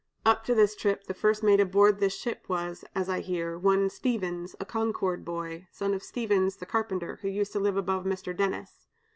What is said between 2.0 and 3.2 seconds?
ship was, as I